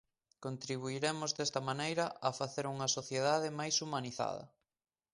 Contribuiremos 0.45 1.31
desta 1.37 1.61
maneira 1.69 2.05
a 2.27 2.29
facer 2.39 2.65
unha 2.73 2.91
sociedade 2.97 3.47
máis 3.59 3.75
humanizada. 3.83 4.43